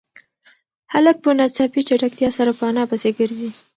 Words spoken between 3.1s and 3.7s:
گرځي.